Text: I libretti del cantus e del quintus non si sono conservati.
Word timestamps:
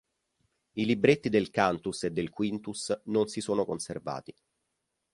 I 0.79 0.83
libretti 0.85 1.29
del 1.29 1.51
cantus 1.51 2.05
e 2.05 2.09
del 2.09 2.31
quintus 2.31 3.01
non 3.03 3.27
si 3.27 3.39
sono 3.39 3.65
conservati. 3.65 4.35